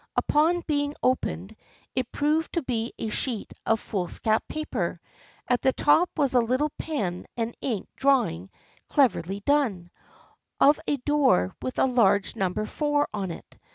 Upon 0.15 0.61
being 0.61 0.95
opened, 1.03 1.55
it 1.95 2.11
proved 2.11 2.53
to 2.53 2.63
be 2.63 2.91
a 2.97 3.09
sheet 3.09 3.53
of 3.67 3.79
foolscap 3.79 4.47
paper. 4.47 4.99
At 5.47 5.61
the 5.61 5.73
top 5.73 6.09
was 6.17 6.33
a 6.33 6.39
little 6.41 6.71
pen 6.71 7.27
and 7.37 7.55
ink 7.61 7.87
drawing 7.97 8.49
cleverly 8.87 9.41
done, 9.41 9.91
of 10.59 10.79
a 10.87 10.97
door 10.97 11.55
with 11.61 11.77
a 11.77 11.85
large" 11.85 12.35
Number 12.35 12.65
4" 12.65 13.09
on 13.13 13.29
it. 13.29 13.59